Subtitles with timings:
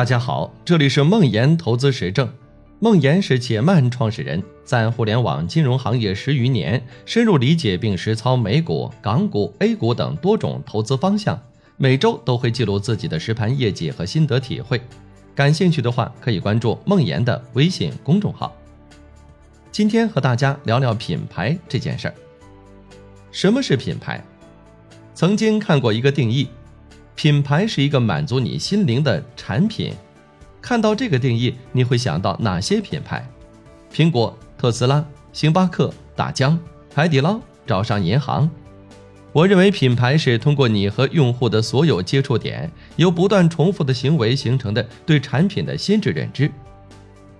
[0.00, 2.26] 大家好，这里是梦岩投资实证。
[2.78, 11.38] 梦岩是且慢创始人，在互联网金融行业十余年，深入理解并实操美股、港股、A 股等多种投资方向，
[11.76, 14.80] 每周都会记录自己的实盘业绩和心得体会。
[15.34, 18.56] 感兴趣的话，可以关注梦岩的微信公众号。
[19.70, 22.14] 今天和大家聊聊品牌这件事儿。
[23.30, 24.24] 什么是品牌？
[25.12, 26.48] 曾经看过一个定义。
[27.22, 29.92] 品牌是一个满足你心灵的产品。
[30.62, 33.28] 看到这个定义，你会想到哪些品牌？
[33.92, 36.58] 苹果、特斯拉、星巴克、大疆、
[36.94, 38.50] 海底捞、招商银行。
[39.32, 46.50] 我认为品牌是通过你和用户的所有接触点，由不断重复的行为形成的对产品的心智认知。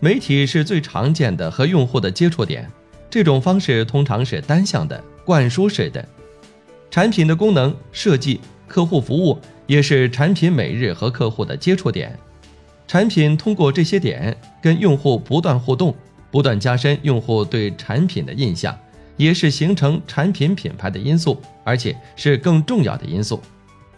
[0.00, 2.70] 媒体是最常见的和用户的接触点，
[3.08, 6.06] 这种方式通常是单向的、灌输式的。
[6.90, 9.38] 产品的功能设计、客户服务。
[9.68, 12.18] 也是产品每日和客户的接触点，
[12.86, 15.94] 产品通过这些点跟用户不断互动，
[16.30, 18.76] 不断加深用户对产品的印象，
[19.16, 23.40] 也是形成产品品牌的因素，而且是更重要的因素。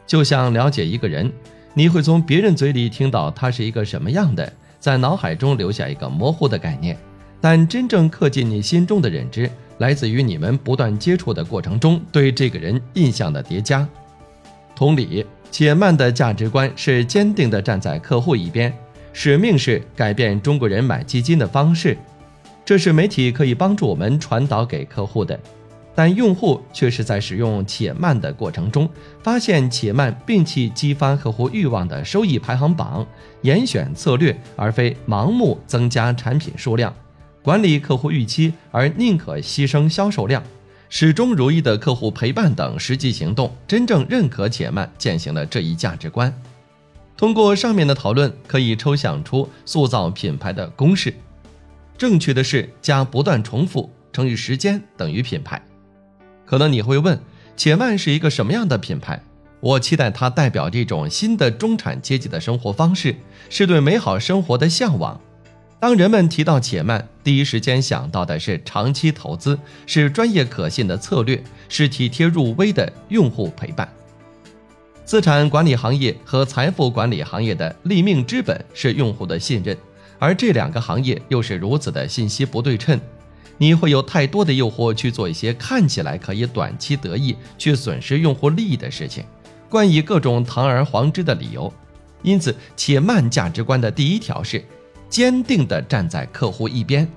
[0.07, 1.33] 就像了解一个人，
[1.73, 6.97] 你会从别人嘴里听到他是一个什么样的，在脑海中留下一个模糊的概念，
[7.41, 13.89] 但真正刻进你心中的认知，来自于你们不断接触的过程中对这个人印象的叠加。
[14.75, 15.25] 同理。
[15.51, 18.77] 且慢的价值观是坚定地站在客户一边，
[19.13, 21.97] 使命是改变中国人买基金的方式，
[22.65, 25.39] 这是媒体可以帮助我们传导给客户的。
[25.95, 28.91] 但用户却是在使用且慢的过程中，
[29.23, 33.07] 发现且慢摒弃激发客户欲望的收益排行榜，
[33.43, 36.93] 严选策略，而非盲目增加产品数量，
[37.45, 40.43] 管理客户预期，而宁可牺牲销售量。
[40.89, 46.33] 始终如一的客户陪伴等实际行动，真正认可且慢践行了这一价值观。
[47.17, 51.13] 通过上面的讨论，可以抽象出塑造品牌的公式：
[51.97, 55.61] 正确的是加不断重复乘以时间等于品牌。
[56.45, 57.19] 可能你会问，
[57.57, 59.21] 且慢是一个什么样的品牌？
[59.61, 63.17] 我期待它代表这种新的中产阶级的生活方式，
[63.49, 65.21] 是对美好生活的向往。
[65.85, 73.87] 当人们提到且慢，第一时间想到的是长期投资，是专业可信的策略，是体贴入微的用户陪伴。
[75.05, 79.77] 资产管理行业和财富管理行业的立命之本是用户的信任，
[80.19, 82.99] 而这两个行业又是如此的信息不对称，
[83.59, 89.23] 你会有太多的诱惑去做一些看起来可以短期得益却损失用户利益的事情，
[89.69, 91.71] 冠以各种堂而皇之的理由。
[92.23, 94.65] 因此，且慢价值观的第一条是。
[95.15, 97.09] 坚定地站在客户一边，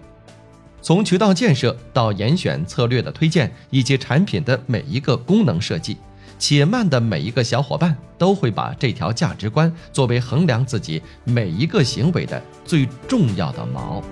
[0.84, 5.98] 从渠道建设到严选策略的推荐，以及产品的每一个功能设计，
[6.38, 14.04] 且慢的每一个小伙伴都会把这条价值观作为衡量自己每一个行为的最重要的锚。